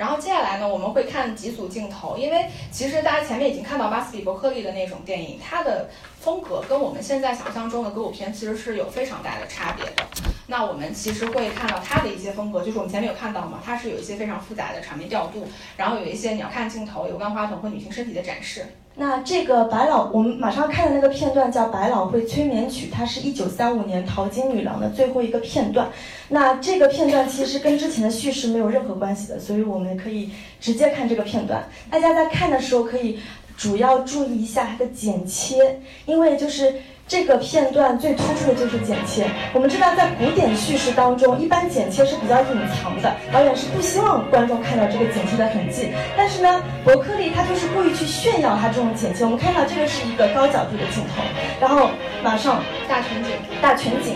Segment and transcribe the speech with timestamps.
[0.00, 10.02] 然后接下来呢，我们会看几组镜头，因为其实大家前面已经看到巴斯比伯克利的那种电影，它的风格跟我们现在想象中的歌舞片其实是有非常大的差别的。
[10.46, 15.46] 那我们其实会看到它的一些风格，就是我们前面有看到嘛，它是有一些非常复杂的场面调度，
[15.76, 18.64] 然后有一些你要看镜头、有万花筒和女性身体的展示。
[18.96, 25.88] 那这个百老，我们马上看的那个片段叫《百老汇催眠曲》，它是一九三五年《淘金女郎》的最后一个片段。
[26.28, 30.30] 那这个片段其实跟之前的叙事没有任何关系的，所以我们可以
[30.60, 31.66] 直接看这个片段。
[31.90, 33.18] 大家在看的时候可以
[33.56, 36.74] 主要注意一下它的剪切，因为就是。
[37.10, 39.26] 这个片段最突出的就是剪切。
[39.52, 45.90] 我们知道，在古典叙事当中，一般剪切是比较隐藏的，导演是不希望观众看到这个剪切的痕迹。
[46.16, 49.24] 但是呢，伯克利他就是故意去炫耀他这种剪切。
[49.24, 51.20] 我们看到这个是一个高角度的镜头，
[51.60, 51.90] 然后
[52.22, 54.14] 马上大全景，大全景，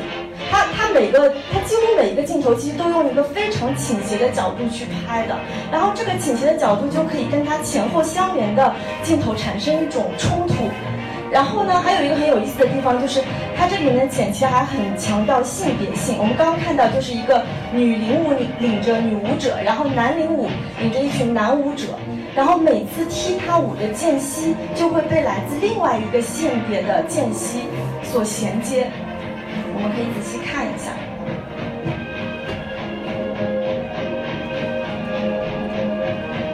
[0.49, 5.37] 他他每个他几乎每一个镜头其实都用一个非常倾斜的角度去拍的，
[5.73, 10.55] 然后这个倾斜的角度就可以跟他前后相连的镜头产生一种冲突。
[11.35, 13.21] 然后呢，还有一个很有意思的地方，就是
[13.57, 16.17] 它这里面剪切还很强调性别性。
[16.17, 21.87] 我们刚刚看到就是一个女领舞领着女舞者，然后男领舞领着一群男舞者，
[22.37, 27.63] 然后每次踢踏舞的间隙就会被来自另外一个性别的间隙
[28.05, 28.87] 所衔接。
[29.75, 30.93] 我们可以仔细看一下，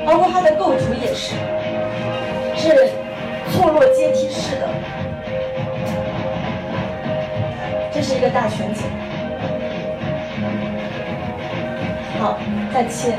[0.07, 1.35] 包括它的构图也是，
[2.57, 2.91] 是。
[3.53, 3.85] 错落
[4.31, 4.69] 阶梯式的，
[7.93, 8.85] 这是一个大全景。
[12.21, 12.39] 好，
[12.73, 13.17] 再切。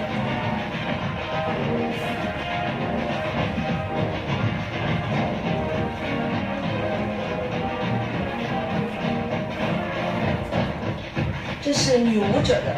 [11.61, 12.75] 这是女舞者的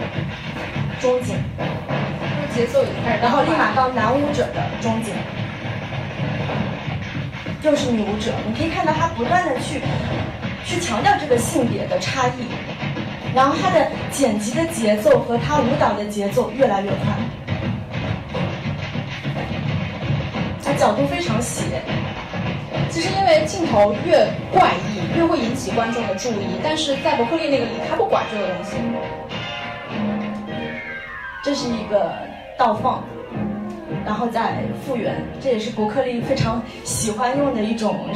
[0.99, 1.35] 中景，
[2.53, 5.13] 节奏也开始，然后立马到男舞者的中景。
[7.63, 9.81] 又是女舞者，你可以看到她不断的去
[10.65, 12.45] 去强调这个性别的差异，
[13.33, 17.13] 然后她的剪辑的节奏和她舞蹈的节奏越来越快，
[20.61, 21.81] 她角度非常斜。
[22.89, 28.75] 其实因为镜头越怪异，越会引起观众的注意，但是在伯克利那个里，他不管这个东西。
[31.41, 32.13] 这是一个
[32.57, 33.03] 倒放。
[34.05, 38.07] 然后再复原，这也是伯克利非常喜欢用的一种。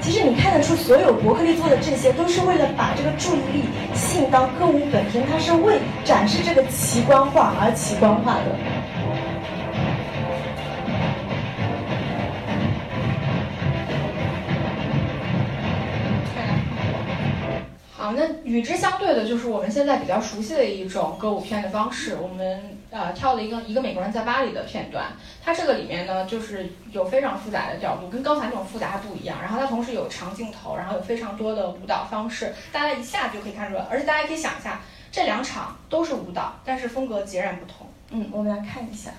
[0.00, 3.64] 其实你看得出，所有伯克利做的这些，都是为了把这个注意力
[3.94, 8.69] 吸引到歌舞本身，它是为展示这个奇观化而奇观化的。
[18.16, 22.16] 那与之相对的就是我们现在比较熟悉的一种歌舞片的方式。
[22.20, 25.06] 我们呃跳了一个一个美国人在巴黎的片段，
[25.42, 29.38] 它这个里面呢就是有非常复杂的调度，跟刚才那种复杂不一样。
[29.40, 33.84] 然后它同时有长镜头，然后有非常多的舞蹈方式，大家一下就可以看出来。
[33.90, 37.86] 而且大家可以想一下，这两场都是舞蹈，但是风格截然不同。
[38.10, 39.10] 嗯，我们来看一下，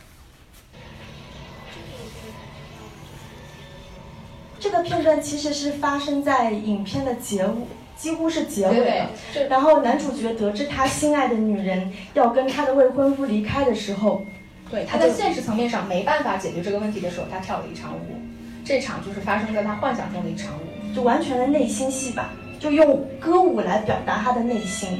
[4.61, 7.51] 这个片段其实是发生在影片的结尾。
[7.97, 9.09] 几乎是结尾了，
[9.47, 14.25] 然后男主角得知他心爱的女人要跟他的未婚夫离开的时候，
[14.71, 17.99] 对他在现实层面上没办法解决这个问题的时候，他跳了一场舞，
[18.65, 24.99] 这场就是发生在他幻想中的一场舞，就完全的内心戏吧，就用歌舞来表达他的内心。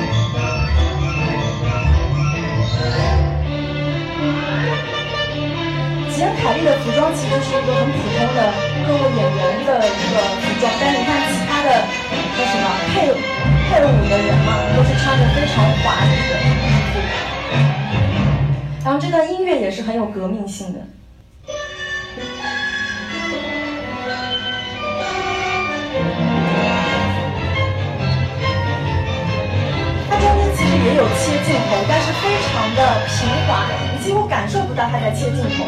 [6.83, 8.39] 服装其实是一个很普通的
[8.87, 11.67] 歌舞演员的一个服装，但是你看其他的
[12.37, 12.63] 叫什么
[12.93, 13.07] 配
[13.69, 16.47] 配舞的人嘛，都是穿着非常华丽的衣
[16.91, 16.93] 服。
[18.83, 20.79] 然后这段音乐也是很有革命性的。
[30.09, 35.65] 它中间其实也有切镜头，但是非常的平滑，你几乎感受不到它在切镜头。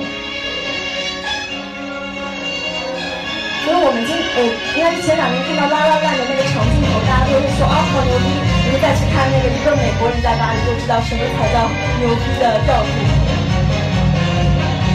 [3.63, 4.39] 所以我们今呃，
[4.75, 8.27] 应该是前两天看到拉拉烂的那个长镜头，大家都会说啊好牛逼，
[8.67, 11.71] 你们再去看那个一个美国人在巴黎，就知道什么才叫
[12.03, 12.91] 牛逼的调度。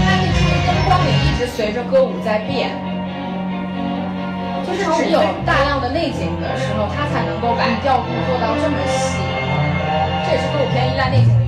[0.04, 2.76] 它那出灯光也一直随着歌舞在变，
[4.68, 9.16] 就是只有大量的内景的时候，它才能够把调度做到这么细。
[10.28, 11.47] 这也是歌舞片依赖内景的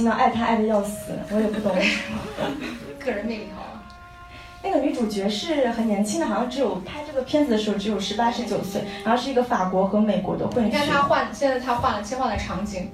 [0.00, 2.18] 其妙爱他爱的要死，我也不懂为什么。
[3.04, 3.84] 个人魅力好啊。
[4.62, 10.88] 那个女主角是很年轻的，好像只有拍这个片子的时候只有十八十九岁，然后是一个法国和美国的混血你看。
[10.88, 12.90] 她换，现在她换了切换了场景，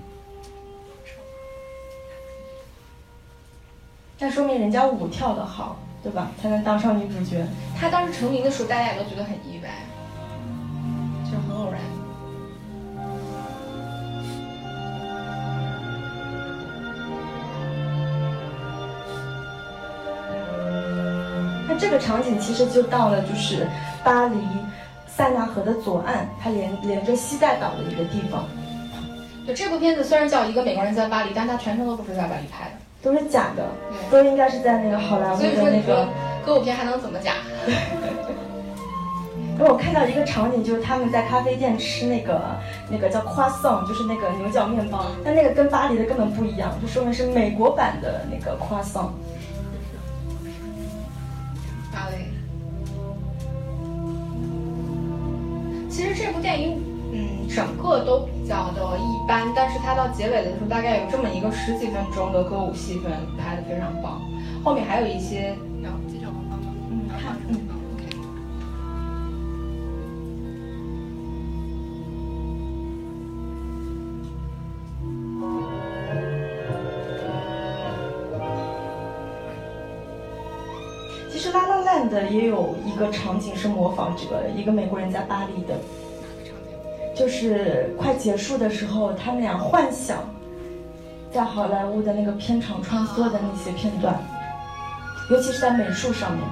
[4.18, 6.32] 那说明人家舞跳得好，对吧？
[6.42, 7.46] 才能当上女主角。
[7.78, 9.68] 她当时成名的时候，大家也都觉得很意外，
[21.76, 23.68] 那这个场景其实就到了就是
[24.02, 24.38] 巴黎
[25.06, 28.46] 塞纳河的左岸，它连连着西带岛的一个地方，
[29.46, 33.68] 就这部片子虽然叫一个美国人在巴黎，但它全程都不是在巴黎拍的，都是假的，
[34.10, 36.08] 都应该是在那个好莱坞的那个。
[36.46, 37.32] 歌舞片还能怎么假？
[39.60, 42.40] 我看到一个场景，就是他们在咖啡店吃那个
[42.88, 49.10] 那个叫 croissant，就是那个牛角面包，但那个跟巴黎的根本不一样，就说明是美国版的那个 croissant。
[51.96, 52.28] 芭蕾。
[55.88, 56.76] 其实这部电影，
[57.10, 64.20] 嗯，整个都比较的一般，但是它到结尾的时候，大概有这么一个十几分钟的歌舞戏份，拍的非常棒。
[64.62, 65.56] 后面还有一些？
[66.90, 67.75] 嗯，看，嗯。
[82.30, 85.74] 也有一个场景是模仿这个一个美国人在巴黎的，
[87.14, 90.18] 就是快结束的时候，他们俩幻想
[91.32, 94.14] 在好莱坞的那个片场穿梭的那些片段，
[95.30, 96.42] 尤其是在美术上面。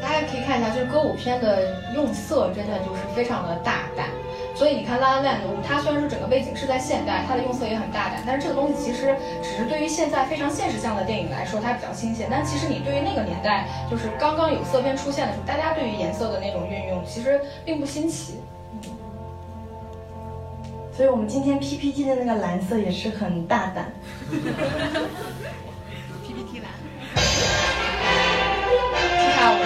[0.00, 4.06] 大家可以看一下，就是歌舞片的用色真的就是非常的大胆。
[4.54, 12.28] 所以你看《La La Land》，它虽然说整个背景是在现代，它的用色也很大胆，但是这个东西其实只是对于现在非常现实向的电影来说，它比较新鲜。
[12.30, 18.40] 但其实你对于那个年代，就是刚刚有色片出现的时候，大家对于颜色的那种运用，其实并不新奇。
[20.94, 23.90] 所以我们今天 PPT 的那个蓝色也是很大胆。
[26.22, 26.70] PPT 蓝，
[29.16, 29.56] 踢踏舞。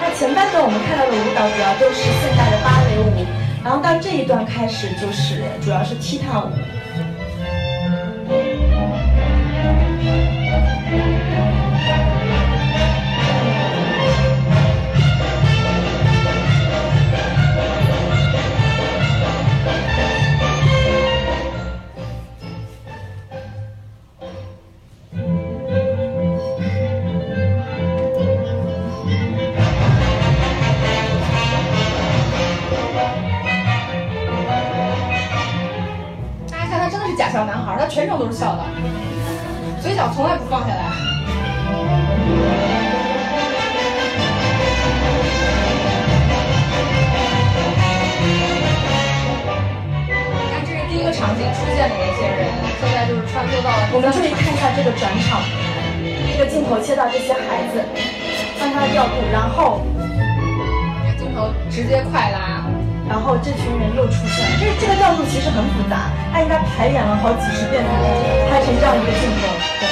[0.00, 3.26] 那前半段我们看到的舞蹈主要都是现代的芭蕾舞，
[3.64, 6.50] 然后到这一段开始就是主要是踢踏舞。
[37.82, 38.62] 他全程都是笑的
[39.82, 40.92] 嘴角从来不放下来
[50.06, 52.46] 你看这是第一个场景出现的那些人
[52.78, 55.42] 现在就是穿梭到了我们注意看一下这个转场
[56.06, 57.82] 一个镜头切到这些孩子
[58.60, 59.82] 看他的调度然后
[61.18, 62.62] 这镜头直接快拉
[63.08, 65.81] 然后这群人又出现了这这个调度其实很普
[66.76, 67.90] 排演了好几十遍才
[68.50, 69.42] 拍成这样一个镜头。
[69.80, 69.88] 对。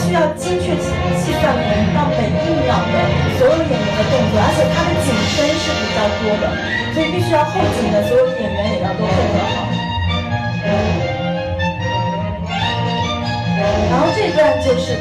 [0.00, 0.84] 需要精确计
[1.38, 1.42] 算
[1.94, 2.94] 到每一秒的
[3.36, 5.06] 所有演员的动作，而且他的景
[5.36, 6.48] 深是比较多的，
[6.94, 9.77] 所以必须要后景的所有演员也要都配合好。
[13.90, 14.92] 然后这段就是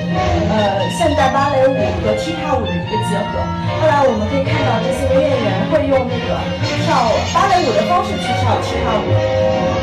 [0.49, 3.39] 呃现代芭蕾舞和踢踏舞的一个结合。
[3.79, 6.39] 后来我们可以看到这些女演员会用那个
[6.83, 9.76] 跳芭蕾舞的方式去跳踢踏舞。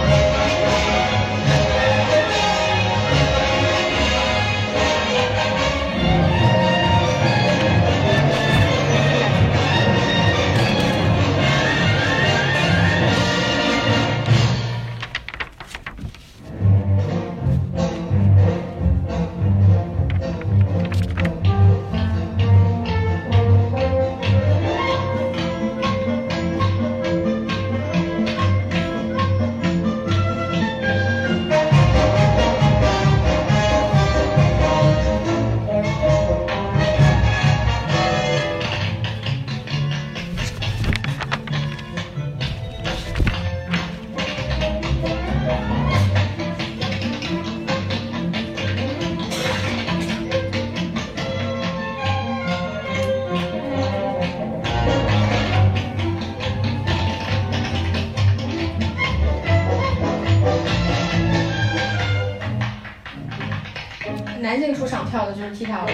[65.33, 65.89] 就是踢踏舞。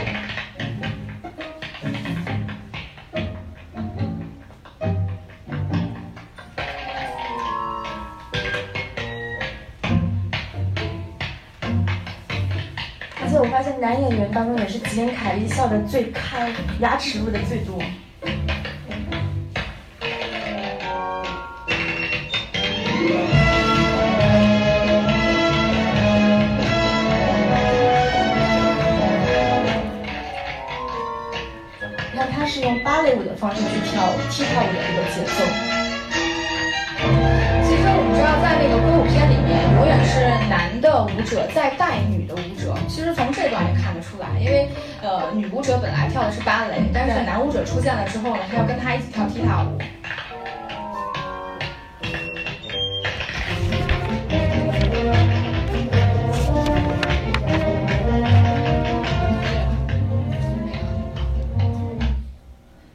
[13.22, 17.80] 而且我发现男演员当中也是吉恩凯利笑的最开，牙齿露的最多。
[41.04, 42.74] 舞者在带女的舞者。
[42.88, 44.68] 其实从这段也看得出来，因为
[45.02, 49.78] 呃，女舞者本来跳的是芭蕾，但是男舞者出现了之后呢，他要跟他一起跳踢踏舞。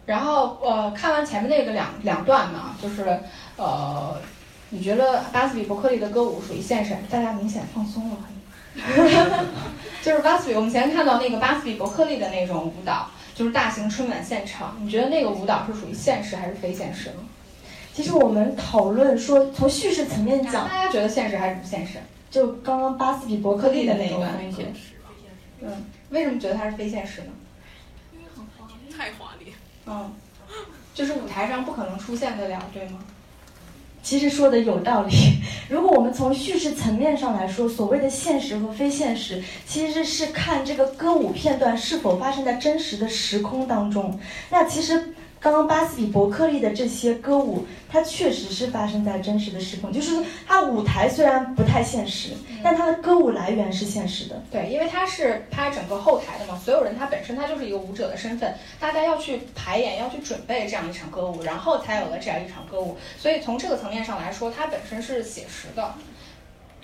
[0.05, 3.19] 然后呃看完前面那个两两段呢，就是，
[3.57, 4.15] 呃，
[4.69, 6.95] 你觉得巴斯比伯克利的歌舞属于现实？
[7.09, 8.17] 大家明显放松了，
[10.01, 17.17] 就是巴斯比，我们前面看到那个巴斯比伯克利的那种舞蹈，就是大型春晚现场，你觉得那个舞蹈是属于现实还是非现实呢？
[17.93, 21.99] 其实我们讨论说，从叙事层面讲，大家觉得现实还是不现实？
[22.29, 24.33] 就刚刚巴斯比伯克利的那一段，
[25.61, 27.27] 嗯，为什么觉得它是非现实呢？
[28.11, 29.53] 因为很华丽，太华丽。
[29.85, 30.11] 嗯。
[30.93, 32.99] 就是舞台上不可能出现得了，对吗？
[34.05, 35.15] 其实说的有道理。
[35.67, 44.19] 如果我们从叙事层面上来说，所谓的现实和非现实，其实是看这个歌舞片段是否发生在真实的时空当中。
[44.51, 45.15] 那其实。
[45.45, 52.29] 刚刚巴斯比伯克利的这些歌舞，它确实是发生在真实的时空，就是它舞台虽然不太现实，
[52.63, 54.41] 但它的歌舞来源是现实的。
[54.49, 62.97] 对，因为它是拍整个后台的嘛，所有人他本身他就是一个舞者的身份，大家要去排演，要去准备这样一场歌舞，然后才有了这样一场歌舞。
[63.19, 65.93] 所以从这个层面上来说，它本身是写实的。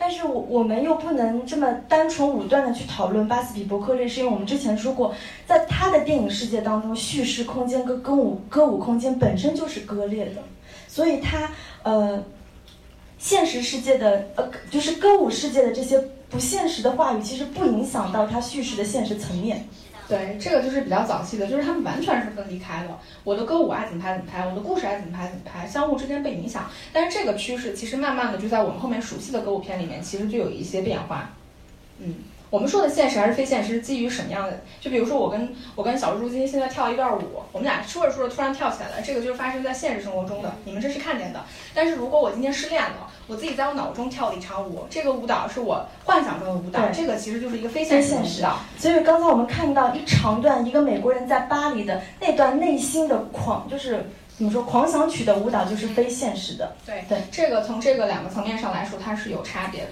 [0.01, 5.13] 但是我我们又不能这么单纯武断的去讨论巴斯比伯克利，是因为我们之前说过，
[5.45, 10.41] 在他的电影世界当中，叙事空间跟歌舞歌舞空间本身就是割裂的，
[10.87, 11.51] 所以他
[11.83, 12.23] 呃，
[13.19, 19.67] 现实世界的呃就是歌舞世界的这些不现实的话语，其实不影响到他叙事的现实层面。
[20.11, 22.99] 对，这个就是比较早期的，就是他们完全是分离开了。
[23.23, 26.69] 我的歌舞爱怎么拍怎么拍，我的故事爱怎么拍怎么拍，相互之间被影响。
[26.91, 31.29] 但是这个趋势其实慢慢的就在我们后面熟悉的歌舞片里面，其实就有一些变化。
[31.99, 32.15] 嗯，
[32.51, 34.59] 我们说的现实还是非现实，是基于什么样的？
[34.81, 41.39] 就比如说我跟我跟小猪今天现在跳一段舞，我们俩说着说着突然跳起来了，这个就是发生在现实生活中的，你们这是看见的。
[41.73, 48.59] 但是如果我今天失恋了，我自己在我脑中跳了一场舞，这个舞蹈是我幻想中的舞蹈，这个其实就是一个非现实的舞蹈。
[48.77, 54.05] 所以刚才我们看到一长段一个美国人在巴黎的那段内心的狂，就是
[54.35, 56.75] 怎么说狂想曲的舞蹈，就是非现实的。
[56.85, 59.91] 对对，这个从这个两个层面上来说，它是有差别的。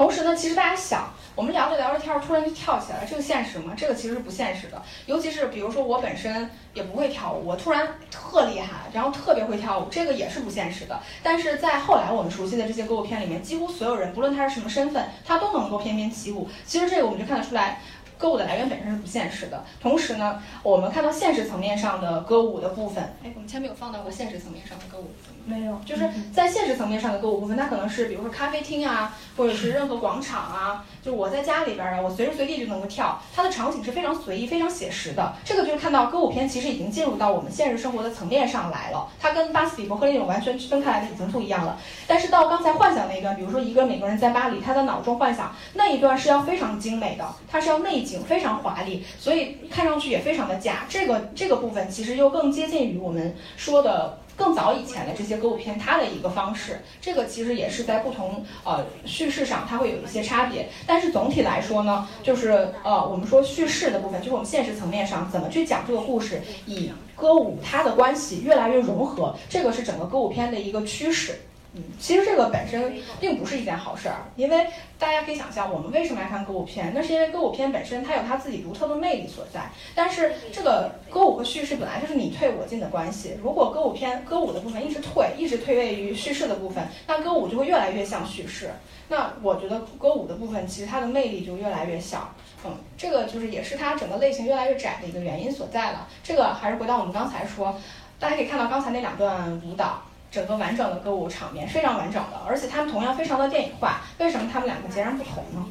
[0.00, 3.74] 同时呢，其实大家想，我们聊着聊着天儿，突然就跳起来了，这个现实吗？
[3.76, 4.80] 这个其实是不现实的。
[5.04, 10.98] 尤其是比如说我本身也不会跳舞，我突然特厉害，然后特别会跳舞，这个也是不现实的。
[11.22, 16.48] 但是在后来我们熟悉的这些歌舞片里面，几乎所有人，不论他是什么身份，他都能够翩翩起舞。
[16.64, 17.82] 其实这个我们就看得出来。
[18.16, 25.10] 歌舞的来源本身是不现实的，同时呢，我们看到现实层面上的歌舞的部分，哎，我们前面有放到过现实层面上的歌舞
[25.50, 25.78] 没有？
[25.84, 35.34] 就是在现实层面上的歌舞部分，它可能是比如说咖啡厅啊，或者是任何广场啊，就我在家里边啊，我随时随地就能够跳，它的场景是非常随意、非常写实的。
[35.44, 41.78] 这个就是看到歌舞片其实已经进入到我们现实生活的层面上来了，它跟巴斯比伯克利那种完全区分开来的已经不一样了。
[42.06, 49.04] 但是到刚才幻想那一段，比如说一个美国人在巴黎，他的脑中幻想那一段是要非常精美的，它是要内景非常华丽。
[49.18, 56.80] 所以看上去也非常的假，这个这个部分其实又更接近于我们说的更早以前的这些歌舞片，它的一个方式。
[56.98, 60.66] 这个其实也是在不同呃叙事上，它会有一些差别。
[60.86, 71.38] 但是总体来说呢，就是呃我们说叙事的部分，就是我们现实层面上怎么去讲这个故事，以歌舞它的关系越来越融合，这个是整个歌舞片的一个趋势。
[71.72, 74.66] 嗯，其实这个本身并不是一件好事儿，因为
[74.98, 76.90] 大家可以想象，我们为什么爱看歌舞片？
[76.92, 79.70] 那是因为歌舞片本身它有它自己独特的魅力所在。
[79.94, 88.70] 但是这个歌舞和叙事本来就是你退我进的关系，如果歌舞片歌舞的部分一直退，一直退位于叙事的部分，那歌舞就会越来越像叙事。
[89.06, 92.34] 那我觉得歌舞的部分其实它的魅力就越来越小。
[92.64, 96.08] 嗯，这个就是也是它整个类型越来越窄的一个原因所在了。
[96.24, 97.80] 这个还是回到我们刚才说，
[98.18, 100.02] 大家可以看到刚才那两段舞蹈。
[100.30, 104.02] 整个完整的歌舞场面非常完整的，而且他们同样非常的电影化。
[104.18, 105.66] 为什么他们两个截然不同呢？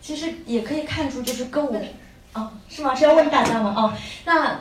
[0.00, 1.80] 其实也可以看出，就是歌舞，
[2.32, 2.94] 啊，是吗？
[2.94, 3.74] 是要问大家吗？
[3.76, 3.92] 哦，
[4.26, 4.60] 那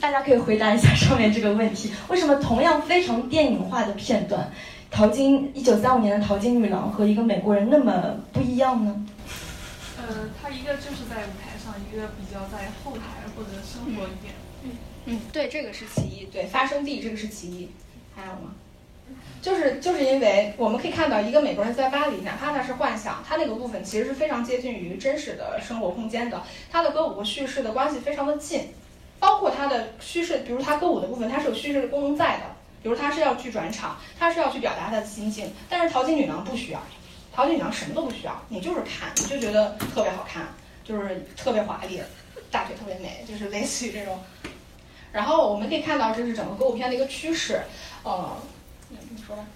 [0.00, 4.50] 大家可以回答一下上面这个问题：为什么同样非常电影化的片段，
[4.90, 9.06] 淘金一九三五年的《淘金女郎》和一个美国人那么不一样呢？
[9.96, 14.34] 呃，他一个就是在舞台上，一个比较在后台或者生活一点。
[14.64, 14.70] 嗯
[15.06, 17.70] 嗯，对，这个是其一，对，发生地这个是其一。
[18.14, 18.54] 还有吗？
[19.42, 26.42] 就是就是因为我们可以看到一个美国人在巴黎，哪怕他是幻想，他那个部分其实是非常接近于真实的生活空间的。
[26.72, 28.72] 他的歌舞和叙事的关系非常的近，
[29.18, 32.44] 包括他的叙事，比如他歌舞的部分，它是有叙事的功能在的。
[32.82, 35.50] 比如他是要去转场，他是要去表达他的心境。
[35.70, 36.82] 但是淘金女郎不需要，
[37.32, 40.46] 淘金女郎什么都不需要，你就是看，你就觉得特别好看，
[40.84, 42.00] 就是特别华丽，
[42.50, 44.18] 大腿特别美，就是类似于这种。
[45.14, 47.62] 然后我们可以看到，这是整个歌舞片的一个趋势。
[48.02, 48.36] 呃，
[48.90, 49.46] 你说吧。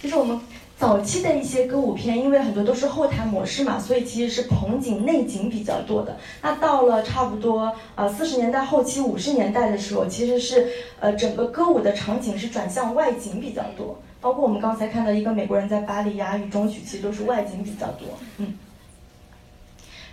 [0.00, 0.38] 就是我们
[0.76, 6.18] 早期的一些歌舞片，因为很多都是后台模式嘛，所以其实是棚景内景比较多的。
[6.42, 10.68] 那到了差不多呃四十年代后期、五十年代的时候，其实是
[11.00, 13.98] 呃整个歌舞的场景是转向外景比较多。
[14.20, 18.06] 包括我们刚才看到一个美国人在巴黎哑语中曲，其实都是外景比较多。
[18.36, 18.58] 嗯。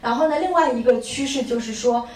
[0.01, 2.07] 然后呢，另外一个趋势就是说。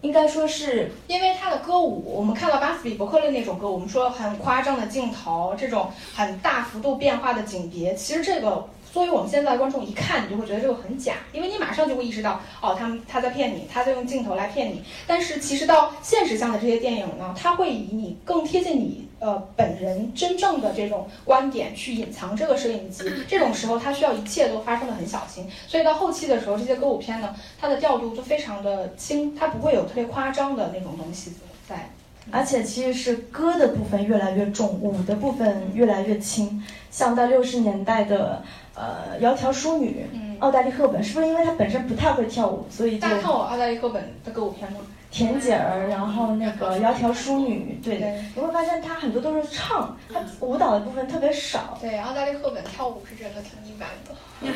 [0.00, 14.84] 应该说是因为他的歌舞，我们看到巴斯比伯克利那种歌，我们说很夸张的镜头，这种很大幅度变化的景别，其实这个作为我们现在的观众一看，你就会觉得这个很假，因为你马上就会意识到，哦，他们他在骗你，他在用镜头来骗你。
[15.06, 19.07] 但是其实到现实向的这些电影呢，他会以你更贴近你。
[19.20, 31.32] 呃，本人真正的这种观点去隐藏这个摄影机，这种时候他需要一切都发生的很小心，所以到后期的时候，这些歌舞片呢，它的调度就非常的轻，它不会有特别夸张的那种东西
[31.68, 31.90] 在，
[32.30, 38.42] 而且其实是歌的部分越来越重，舞的部分越来越轻，像在六十年代的
[38.74, 44.78] 呃窈窕淑女，嗯奥黛丽赫本，是不是因为她本身不太会跳舞，所以大家看我奥黛丽赫本的歌舞片吗？
[45.10, 51.78] 甜姐儿，然后那个窈窕淑女，对，你会发现她很多都是唱，她舞蹈的部分特别少。
[51.80, 54.14] 对，奥黛丽赫本跳舞是真的挺一般的。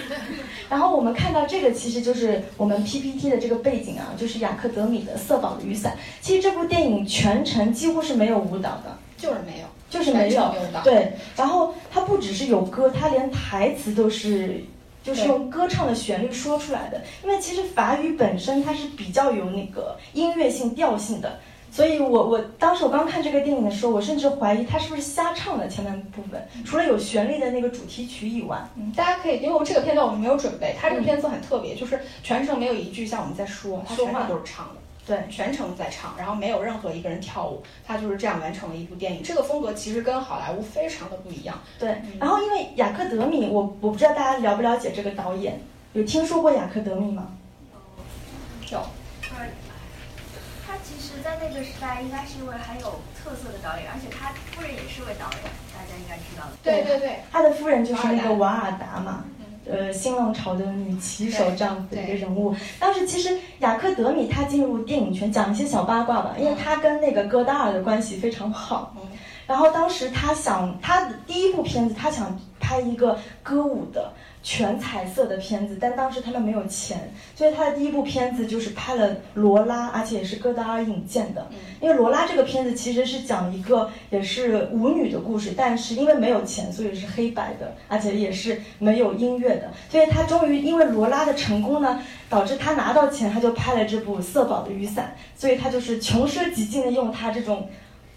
[0.69, 5.93] 然后我们看到这个其实就是我们 PPT 的这个背景啊，就是雅克德米的《色宝的雨伞》。
[6.21, 10.55] 其实这部电影全程几乎是没有舞蹈的，就是没有，就是没有。
[10.85, 14.62] 对，然后它不只是有歌，它连台词都是。
[15.03, 28.59] 就是用歌唱的旋律说出来的，因为其实法语本身它是比较有那个音乐性调性的，所以我我当时我刚看这个电影的时候，我甚至怀疑他是不是瞎唱的前半部分，除了有旋律的那个主题曲以外。
[28.77, 34.82] 嗯，大家可以，因为我这个片段我们没有准备，它这个片子很特别，就是全程没有一句像我们在说，它全程都是唱的。
[35.07, 39.23] 对，全程在唱，然后没有任何一个人跳舞，他就是这样完成了一部电影。
[39.23, 41.61] 这个风格其实跟好莱坞非常的不一样。
[41.79, 45.61] 对，然后因为雅克德米，我我不知道大家了不了解这个导演，
[45.93, 47.37] 有听说过雅克德米吗？
[48.71, 48.81] 有。
[50.65, 55.43] 他其实，在那个时代，应该是一位很有特色的导演，而且他夫人也是位导演，
[55.75, 56.53] 大家应该知道的。
[56.62, 59.25] 对对对，他的夫人就是那个瓦尔达嘛。
[59.70, 62.55] 呃，新浪潮的女骑手这样子的一个人物。
[62.79, 68.94] 当时其实雅克德米他进入电影圈，讲一些小八卦吧，因为他跟那个戈达尔的关系非常好。
[69.46, 74.12] 然后当时他想，他的第一部片子，他想拍一个歌舞的。
[74.42, 81.48] 全彩色的片子，但当时他们没有钱，所以他的第一部片子就是拍了《罗拉》，而且也是戈达尔引荐的。
[81.81, 89.70] 因为《罗拉》这个片子其实是讲一个也是舞女的故事，但是因为没有钱，所以是黑白的，而且也是没有音乐的。
[89.88, 97.68] 所以他终于因为《罗拉》的成功呢，导致他拿到钱，他就拍了这部《色宝的雨伞》，所以他就是穷奢极尽的用他这种。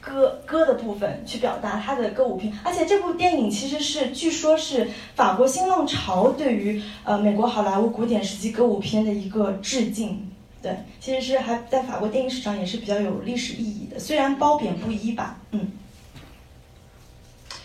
[0.06, 15.72] 歌歌的部分去表达他的歌舞片，而且这部电影其实是据说是法国新浪潮对于呃美国好莱坞古典时期歌舞片的一个致敬，对，其实是还在法国电影史上也是比较有历史意义的，虽然褒贬不一吧，嗯，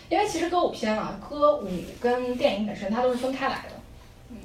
[0.09, 1.67] 因为其实歌舞片啊，歌舞
[1.99, 3.75] 跟电影本身它都是分开来的，
[4.31, 4.37] 嗯，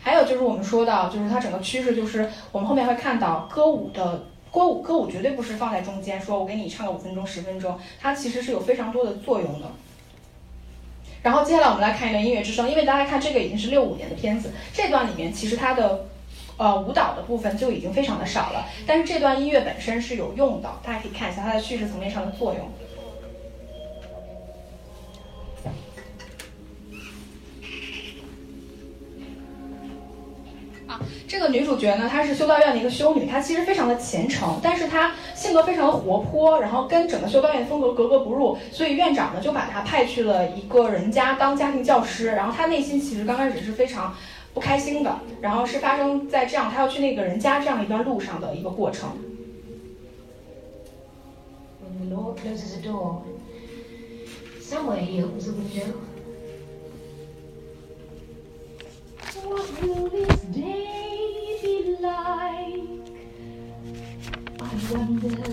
[0.00, 4.24] 还有就是我们说到就是它整个趋势就是我们后面会看到歌舞的。
[4.52, 9.66] 歌舞歌舞绝对不是放在中间，说我给你唱个五分钟十分钟，它其实是有非常多的作用的。
[11.22, 16.06] 然后接下来我们来看一段音乐之声，因为大家看这个已经是六五年的片子，这段里面其实它的
[16.56, 22.68] 呃舞蹈的部分就已经非常的少了，但是这段音乐本身是有用的，大家可以看一下它在叙事层面上的作用。
[31.28, 44.14] 这个女主角呢，她是修道院的一个修女，她其实非常的虔诚，但是她性格非常的活泼，然后跟整个修道院风格格格不入，所以院长呢就把她派去了一个人家当家庭教师，然后她内心其实刚开始是非常
[44.52, 49.10] 不开心的，然后是发生在这样她要去那个人家这样一段路上的一个过程。
[59.42, 63.14] What will this day be like?
[64.60, 65.50] I wonder.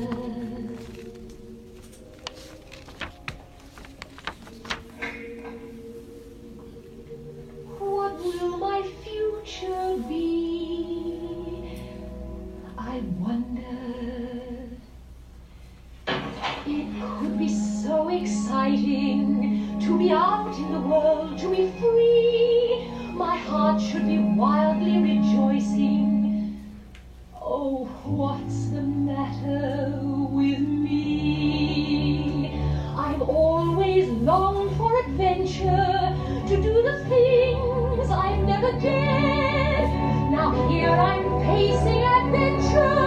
[7.80, 11.80] What will my future be?
[12.78, 13.78] I wonder.
[16.66, 16.88] It
[17.20, 22.07] could be so exciting to be out in the world, to be free
[23.68, 26.64] heart should be wildly rejoicing.
[27.36, 29.92] Oh, what's the matter
[30.32, 32.54] with me?
[32.96, 36.16] I've always longed for adventure,
[36.48, 39.90] to do the things I've never dared.
[40.32, 43.07] Now here I'm facing adventure,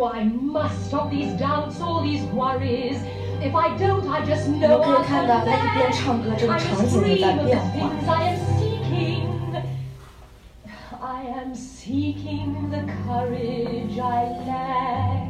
[0.00, 2.96] Oh, I must stop these doubts, all these worries.
[3.42, 5.92] If I don't, I just 我 know 们可以 I'll 看 turn 到他一边 back.
[5.92, 7.90] 唱歌，这个 I 场 must 景就 dream 在 of 变 the 化。
[7.92, 9.26] things I am seeking.
[10.98, 15.28] I am seeking the courage I lack.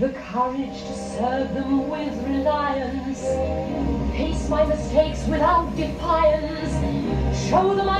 [0.00, 3.22] The courage to serve them with reliance.
[4.16, 6.74] Face my mistakes without defiance.
[7.48, 7.97] Show them I'm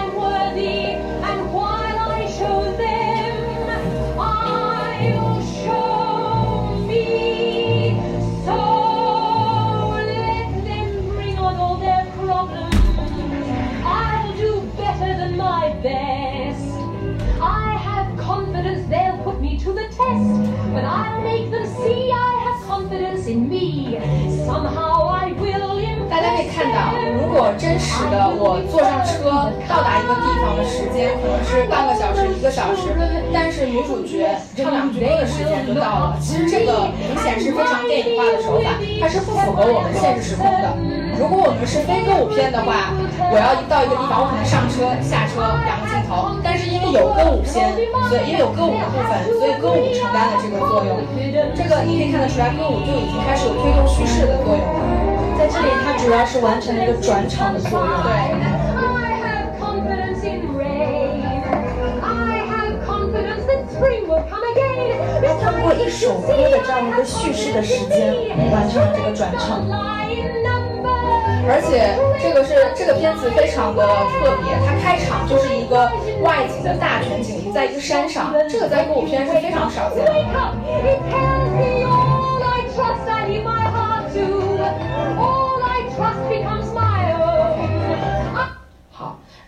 [27.59, 32.95] 真实的我坐上车到达一个地方的时间可能是半个小时、一个小时，
[33.35, 36.17] 但是女主角唱两句歌的时间就到了。
[36.23, 40.71] 其实这个明显是非常电影化的手法，它是不符合我们现实时空的。
[41.19, 42.95] 如果我们是非歌舞片的话，
[43.27, 47.75] 我要一到一个地方，我可能上车、下车两个镜头，但是因为有歌舞片，
[48.07, 51.03] 所以因为有歌舞的部分，所以歌舞承担了这个作用。
[51.51, 54.98] 这个你可以看得出来，歌舞就已经开始有推动叙事的作用了。
[55.39, 57.87] 在这里，它主要是完成了一个转场的作用。
[58.03, 58.11] 对。
[58.11, 61.23] I have confidence in rain.
[62.03, 64.99] I have confidence that spring will come again.
[65.23, 68.13] 它通过一首歌的这样一个叙事的时间，
[68.51, 69.63] 完成了这个转场。
[71.47, 75.89] 而且这个是这个片子非常的特别，它开场就是一个
[76.21, 80.13] 外景的大全景，在一个山上，这个在歌舞片是非常少见的。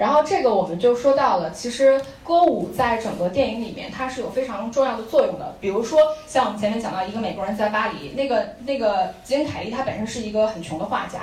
[0.02, 5.56] 然后这个我们就说到了，其实歌舞在整个电影里面它是有非常重要的作用的。
[5.62, 11.20] 比如说像我们前面讲到一个美国人在巴黎，那个那个吉恩凯利他本身是一个很穷的画家。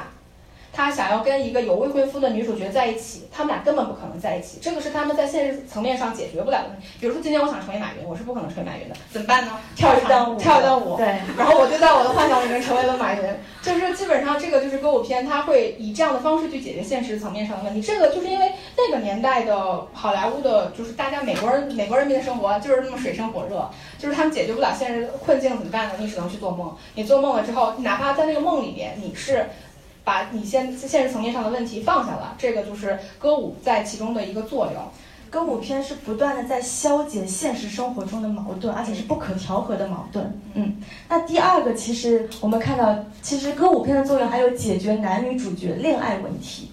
[0.73, 6.87] 他想要跟一个有未婚夫的女主角在一起，他们俩根本不可能在一起，这个是他们在现实层面上解决不了的问题。
[7.01, 9.53] 比如说今天我想成为马云，我是不可能成为马云的，怎么办呢？
[9.75, 13.23] 跳一段舞，跳一段舞，对，然后我就在我的幻想里面成为了马云。
[13.61, 17.83] 就是基本上这个就是歌舞片，它会以这样的方式去解决现实层面上的问题。
[17.83, 25.95] 这个就是因为那个年代的好莱坞的，就是大家美国人美国人民的生活就是那么水深火热，就是他们解决不了现实困境怎么办呢？
[25.99, 26.75] 你只能去做梦。
[26.95, 29.47] 你做梦了之后，哪怕在那个梦里面你是。
[30.09, 34.83] 把你现现实层面上的问题放下了，这个就是歌舞在其中的一个作用。
[35.29, 40.41] 歌舞片是不断的在消解现实生活中的矛盾，而且是不可调和的矛盾。
[40.55, 46.73] 嗯，那第二个，其实我们看到，其实歌舞片的作用还有解决男女主角恋爱问题。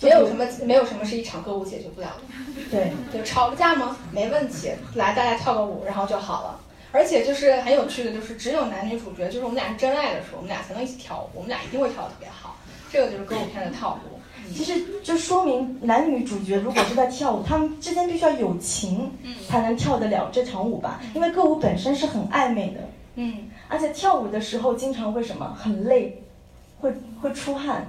[0.00, 2.22] 没有什么，没有什么是一场歌舞解决不了的。
[2.70, 3.98] 对，就，吵个架吗？
[4.10, 6.60] 没问题，来大家跳个舞，然后就好了。
[6.96, 12.56] 而且就是很有趣的，就是只有男女主角，就是我们俩是真爱的时候，我们俩才能一起跳舞，我们俩一定会跳得特别好。
[12.90, 14.18] 这个就是歌舞片的套路。
[14.54, 19.12] 其实就说明男女主角如果是在跳舞，他们之间必须要有情，
[19.46, 21.00] 才能跳得了这场舞吧？
[21.14, 22.80] 因为歌舞本身是很暧昧的，
[23.16, 26.22] 嗯，而且跳舞的时候经常会什么很累，
[26.80, 27.86] 会会出汗。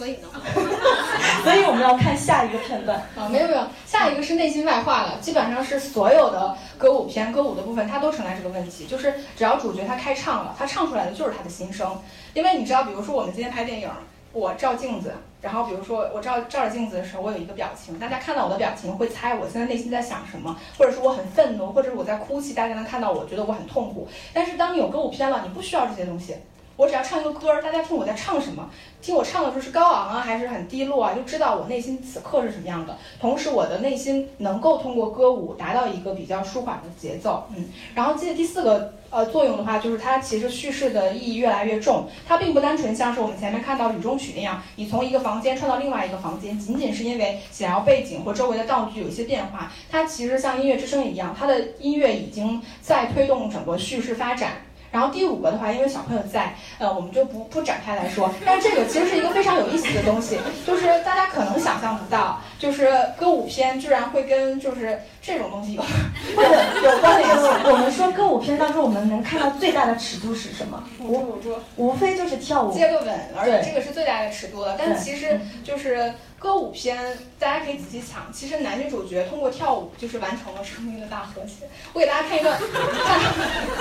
[0.00, 0.28] 所以呢，
[1.44, 2.98] 所以我们要看下一个片段。
[3.14, 12.00] 啊，没有没有，下一个是内心外化了，基本上是所有的歌舞片歌舞的部分，它都存在这个问题，就是只要主角他开唱了，他唱出来的就是他的心声，
[12.32, 13.90] 因为你知道，比如说我们今天拍电影，
[14.32, 26.36] 我照镜子，然后比如说我照照着镜子的时候，我有一个表情，大家看到我的表情会猜我现在内心在想什么，或者说我很愤怒，或者是我在哭泣，大家能看到我觉得我很痛苦，但是当你有歌舞片了，你不需要这些东西。
[26.80, 28.70] 我只要唱一个歌，大家听我在唱什么，
[29.02, 32.96] 听我唱的时候是高昂啊，还是很低落啊，就知道我内心此刻是什么样的。
[33.20, 37.68] 同时，我的内心能够通过歌舞达到一个比较舒缓的节奏，嗯。
[37.94, 49.70] 然后，接第四个呃作用的话，就是它其实叙事的意义越来越重，它并不单纯像是我们前面看到雨中曲那样，你从一个房间穿到另外一个房间，仅仅是因为想要背景或周围的道具有一些变化。
[49.90, 54.62] 它其实像音乐之声一样，它的音乐已经在推动整个叙事发展。
[54.90, 58.30] 然后第五个的话，因为小朋友在，呃，我们就不不展开来说。
[58.44, 65.82] 但这个其实是一个非常有意思的东西，就是大家可能想象不到，就是歌舞片居然会跟就是这种东西有
[66.82, 67.50] 有关联性。
[67.64, 70.82] 我们说歌舞片当中，我们能看到最大的尺度是什么？
[70.98, 71.38] 无
[71.76, 74.76] 无非就是跳舞，接个吻，而且这个是最大的尺度了。
[74.78, 76.96] 但其实就是歌舞片，
[77.38, 81.68] 大家可以仔细想，其实男女主角通过跳舞就是完成了生命的大和谐。
[81.92, 82.66] 我给大家看一段，看，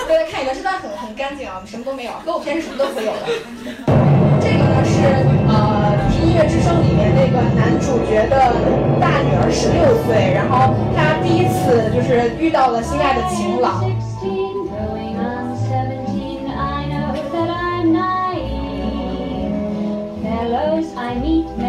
[0.06, 2.12] 大家看一段，这段很很干净啊，什么都没有。
[2.26, 3.22] 歌舞片是什么都没有的。
[4.42, 4.92] 这个呢是
[5.48, 8.52] 呃，《音乐之声》里面那个男主角的
[9.00, 13.90] 大女儿十六岁，然后他第一次就是遇到了心爱的情郎。
[20.96, 21.69] I meet men.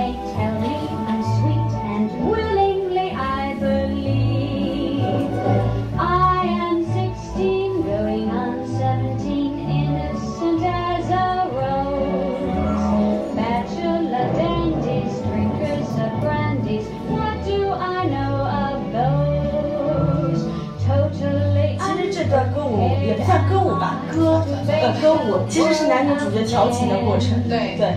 [24.27, 27.43] 呃歌舞其实是男女主角调情的过程。
[27.49, 27.95] 对对.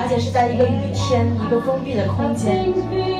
[0.00, 2.72] 而且是在一个雨天、一个封闭的空间。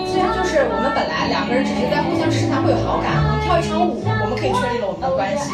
[0.07, 5.53] 其实就是我们本来两个人只是在互相试探，会有好感，我们跳一场舞，我们可以确立了我们的关系。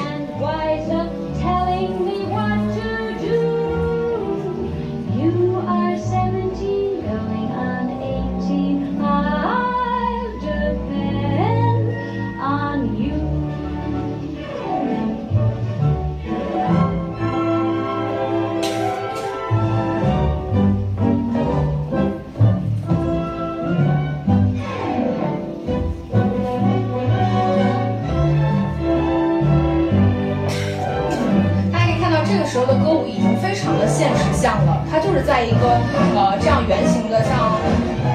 [34.45, 35.81] 现实像了，它就是在一个
[36.13, 37.57] 呃这样圆形的像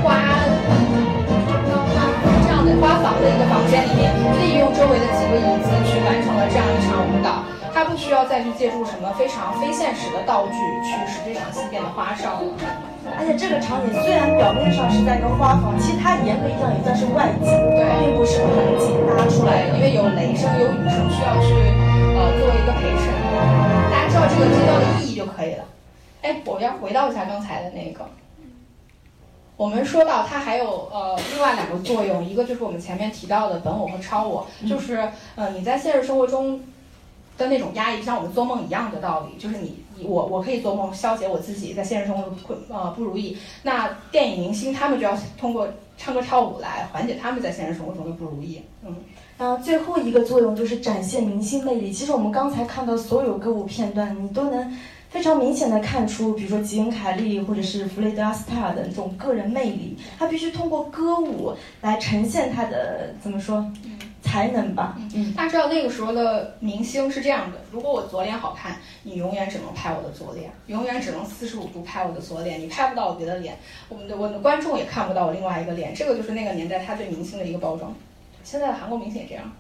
[0.06, 0.14] 花
[2.46, 7.42] 这样的花房的一个房间里面，利用周围的几个椅子去完成了这样一场舞蹈。
[7.74, 12.54] 它不需要再去借助什么非常非现实的道具去使这场戏变得花哨了。
[13.18, 19.74] 而且这个场景虽然表面上是在一个花房，其实它严格意义上也算是外景，对并不是盆景搭出来，的。
[19.74, 21.58] 因为有雷声、有雨声，需要去
[22.14, 23.10] 呃作为一个陪衬。
[23.90, 25.66] 大家知道这个基调的意义就可以了。
[26.30, 28.06] 哎，我要回到一下刚才的那个。
[29.58, 36.62] 我们说到它还有呃另外两个作用，一个就是我们前面提到的本我和超我，就是呃你在现实生活中
[37.36, 48.96] 的那种压抑，像我们做梦一样的道理，就是你你我我可以做梦消解我自己在现实生活中困呃不如意，那电影明星他们就要通过唱歌跳舞来缓解他们在现实生活中的不如意，嗯。
[49.38, 51.92] 然后最后一个作用就是展现明星魅力。
[51.94, 54.78] 其实我们刚才看到所有歌舞片段，你都能
[55.10, 59.98] 非常明显的看出，比如说吉恩·凯利或者是弗雷德·阿斯泰尔的这种个人魅力。
[60.18, 63.66] 他必须通过歌舞来呈现他的怎么说
[64.22, 64.96] 才能吧？
[65.16, 73.58] 嗯，大家知道那个时候的明星是这样的：如果我左脸好看，你永远只能拍我的左脸，永远只能四十五度拍我的左脸，你拍不到我别的脸，
[73.90, 75.96] 我们的我的观众也看不到我另外一个脸。
[75.96, 77.92] 这个就是那个年代他对明星的一个包装。
[78.44, 79.52] 现在的韩国明星也这样。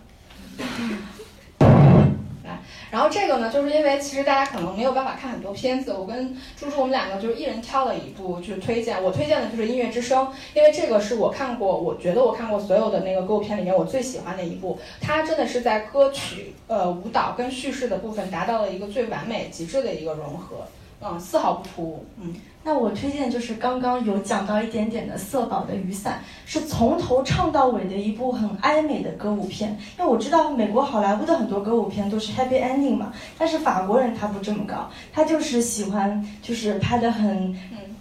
[2.91, 9.01] 然后这个呢，就是因为其实大家可能没有办法看很多片子，我跟朱朱我们两个就是一人挑了一部去推荐。
[9.01, 14.79] 我推荐的就是《音乐之声》，因为这个是我看过，我觉得我看过所有的那个歌舞片里面我最喜欢的一部。
[15.01, 20.67] 它真的是在歌曲、呃舞蹈跟叙事的部分达到了一个最完美极致的一个融合，
[21.01, 22.33] 嗯，丝毫不突兀，嗯。
[22.61, 29.71] 那我推荐就是刚刚有讲到一点点的色宝的雨伞，是从头唱到尾的一部很哀美的歌舞片。
[29.97, 37.57] 因为我知道美国好莱坞的很多歌舞片都是 happy ending 嘛，但是法国人他不这么搞，他就是喜欢就是拍的很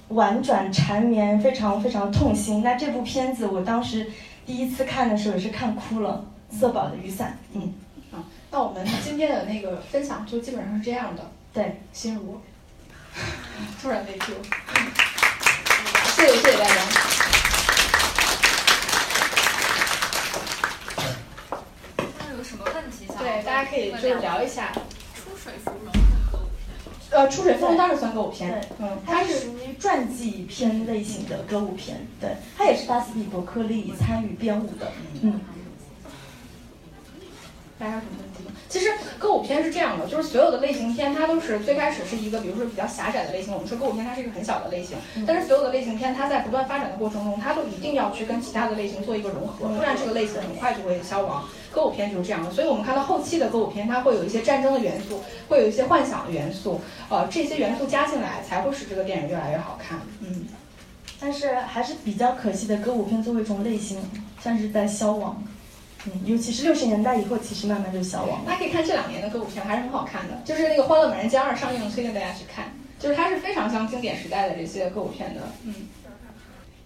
[0.08, 2.60] 婉转缠绵，非常非常痛心。
[2.62, 4.10] 那这部片子我当时
[4.44, 6.24] 第一次看的时候也是看哭了，
[6.58, 7.38] 《色宝的雨伞》。
[7.56, 7.72] 嗯，
[8.12, 11.22] 啊，那我们今天的那个分享就基本上是这样的。
[11.54, 12.38] 对，心如。
[13.82, 14.34] 突然被 Q，
[16.16, 16.74] 谢谢谢谢大家。
[22.18, 23.16] 那有什么问题想？
[23.18, 24.72] 对，大家可以就是聊一下。
[25.14, 27.10] 出水芙蓉算歌舞片？
[27.10, 34.92] 呃，出水芙蓉当然算歌舞片，对嗯，它是属于传记片类型的歌舞片，对，它也是巴斯蒂伯克利参与编舞的，
[35.22, 35.40] 嗯。
[37.78, 38.24] 大家有什么？
[38.68, 43.52] 其实歌舞片是这样的，就是所有的类型片，它都是最开始是一个，比如说比较狭窄的类型。
[43.54, 51.44] 我们说歌舞片它是一个很小的类型，但是所有的类型片，它在不断发展的过程中，它都一定要去跟其他的类型做一个融合，不然这个类型很快就会消亡。
[51.72, 59.98] 歌舞片就是这样的，所以我们看到后期的歌舞片，它会有一些战争的元素，会有一些幻想的元素，呃，这些元素加进来，才会使这个电影越来越好看。
[60.20, 60.46] 嗯，
[61.18, 63.98] 但是还是比较可惜的，歌舞片作为一种类型，
[64.40, 65.42] 算是在消亡。
[66.06, 68.46] 嗯，尤其是六十年代以后，其实慢慢就消亡了。
[68.46, 70.40] 大家可以看这两年的歌舞片，还是很好看的。
[70.44, 72.66] 就是那个《欢乐满人间二》上映了，推荐大家去看。
[72.98, 75.40] 就是它是非常像经典时代的这些歌舞片的。
[75.64, 75.74] 嗯，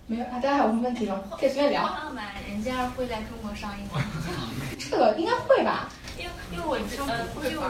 [0.06, 0.30] 没有啊？
[0.34, 1.22] 大家还有什么问题吗？
[1.38, 1.86] 可以随便聊。
[1.86, 4.02] 欢乐满人间二会在中国上映吗？
[4.90, 5.88] 这个应该会吧？
[6.18, 7.60] 因为因为我呃就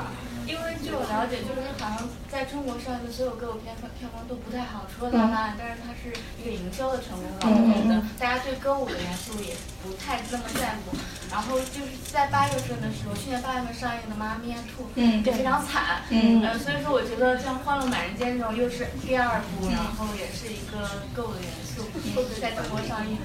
[0.52, 10.92] 因为据我了解，就是好像在中国上映的所有歌舞片票票房都不太好，除了《浪漫》，但是它是一个营销的成功告我觉得大家对歌舞的元素也不太那么在乎。
[11.32, 20.84] 然后就是在八月份的时候，去年八月份上映的《妈咪呀兔》嗯也非常惨，嗯呃，所以说我觉得像《欢乐满人间》这种又是第二部，然后也是一个
[21.16, 21.80] 歌舞的元素，
[22.12, 23.16] 会不会在中国上映？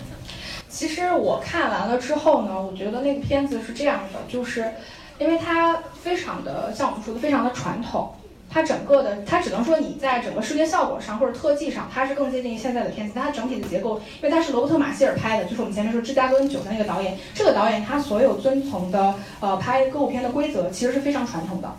[0.70, 4.72] 其实我看完了之后呢，我觉得那个片子是这样的，就是
[5.19, 8.13] 因为它非常的像我们说的非常的传统，
[8.49, 13.13] 它整个的它只能说你在整个视觉效果上或者特技上，它是更接近于现在的片子。
[13.15, 21.71] 它整体的结构，因为它是罗伯特马歇尔拍的，就是我们前面说芝加哥九的那个导演，这个导演他所有遵从的呃拍歌舞片的规则其实是非常传统的，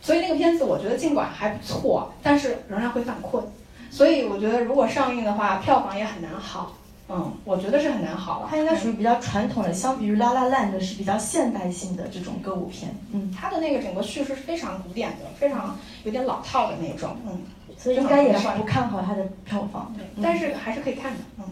[0.00, 3.44] 所以那个片子我觉得尽管还不错，但是仍然会犯困。
[3.90, 6.76] 所以我觉得如果上映的话，票房也很难好。
[7.08, 8.48] 嗯，我觉得是很难好了。
[8.50, 12.94] 它应该属于比较传统的，相比于《La La Land》是比较现代性的这种歌舞片。
[13.12, 17.16] 嗯，它的那个整个叙事是非常古典的，非常有点老套的那种。
[17.26, 17.40] 嗯，
[17.78, 19.92] 所以应该也是不看好它的票房。
[19.96, 21.18] 对，但是还是可以看的。
[21.38, 21.44] 嗯。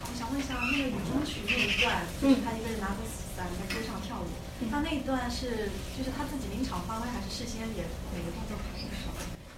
[0.00, 3.00] 我想问一下，那个雨中曲那一段，就是他一个人拿着
[3.36, 4.28] 伞在街上跳舞，
[4.70, 8.56] 他那一段是就是他自己临场发挥，还是事先也每个动作？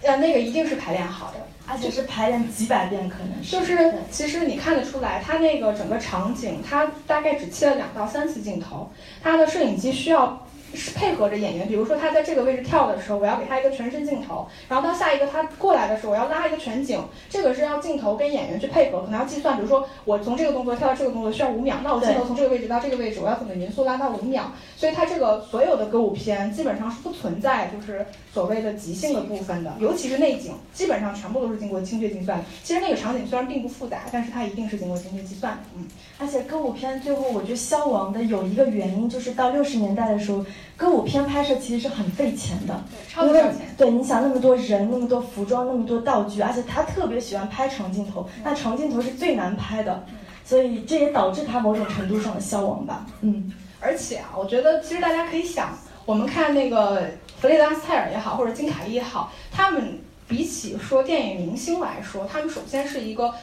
[0.03, 3.51] 呃，那个一定是排练好的，而且是排练几百遍，可能是。
[3.51, 8.89] 就是其实你看得出来，它那个整个场景，它大概只切了两到三次镜头，
[9.21, 24.43] 它的摄影机需要是是配合着演员，比如说他在这个位置跳的时候，我要给他一个全身镜头，然后到下一个他过来的时候，我要拉一个全景，这个是要镜头跟演员去配合，可能要计算，比如说我从这个动作跳到这个动作需要五秒，那我镜头从这个位置到这个位置，我要怎么匀速拉到五秒？
[24.75, 32.41] 所以它这个所有的歌舞片基本上是不存在就是所谓的即兴的部分的，尤其是内景，基本上全部都是经过精确计算。
[32.63, 35.59] 其实那个场景虽然并不复杂，但是它一定是经过精确计算的。
[35.75, 35.85] 嗯，
[36.17, 40.45] 而且歌舞片最后我觉得消亡的有一个原因，就是到六十年代的时候，
[40.77, 43.75] 歌舞片拍摄其实是很费钱的，超级烧钱。
[43.77, 50.05] 对，你想那么多人，那么多服装，那么多道具，而且他特别喜欢拍长镜头，那长镜头是最难拍的，
[50.45, 53.05] 所以这也导致他某种程度上的消亡吧。
[53.21, 53.51] 嗯。
[53.81, 57.03] 而且啊，我觉得其实大家可以想，我们看那个
[57.39, 63.33] 弗雷达·斯泰尔也好，或者金凯利也好，他们比起说电影明星来说，他们首先是一个。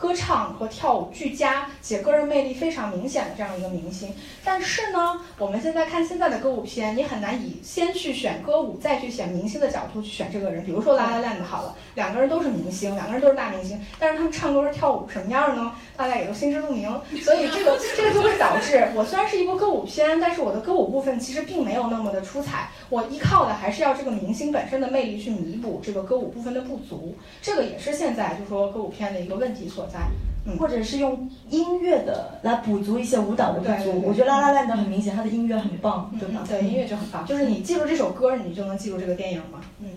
[0.00, 10.64] 歌唱和跳舞俱佳且个人魅力非常明显的这样一个明星，但是呢，我们现在看现在的歌舞片，你很难以先去选歌舞再去选明星的角度去选这个人。
[10.64, 15.72] 比如说《La La Land》好了，两个人都是明星，两个人都是大明星，但是他们唱歌跳舞什么样呢？
[15.98, 16.88] 大家也都心知肚明。
[17.22, 27.14] 所以这个这个就会导致，我虽然是一部歌舞片，但是我的歌舞部分其实并没有那么的出彩，我依靠的还是要这个明星本身的魅力去弥补这个歌舞部分的不足。
[27.42, 29.89] 这个也是现在就说歌舞片的一个问题所在。
[29.92, 34.02] 在，或者是用音乐的来补足一些舞蹈的不足。
[34.06, 36.44] 我觉得拉拉烂的很明显，它的音乐很棒，对吧？
[36.48, 39.60] 对，音乐就很棒，就是你记住这首歌，你就能记住这个电影嘛。
[39.80, 39.88] 嗯。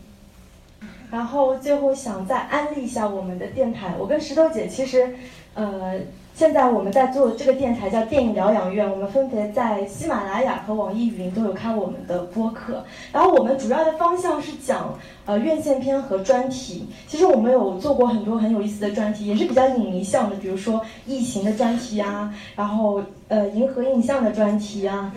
[1.12, 5.16] 然后最后想再安利一下我们的电台，我跟石头姐其实，
[5.54, 6.00] 呃。
[6.36, 12.84] 现在我们在做这个电台叫电影疗养院，我们分别在喜马拉雅和网易云都有开我们的播客。
[13.12, 16.88] 然后我们主要的方向是讲呃院线片和专题。
[17.08, 25.14] 其实我们有做过很多很有意思的专题，也是比较影迷向的，比如说异形的专题啊，然后呃银河影像的专题啊。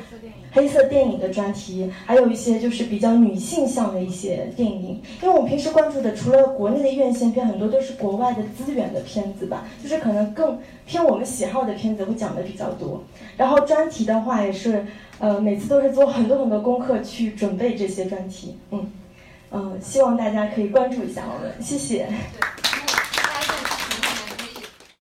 [0.56, 5.02] 黑色电影的专题，还有一些就是比较女性向的一些电影。
[5.20, 13.04] 因为我们平时关注的，除了国内的院线片，很多都是国外的资源的片子吧，就是可能更偏我们喜好的片子会讲的比较多。
[13.36, 14.86] 然后专题的话，也是
[15.18, 18.56] 呃每次都是做很多很多功课去准备这些专题。
[18.70, 18.90] 嗯
[19.50, 22.08] 嗯，希望大家可以关注一下我们，谢谢。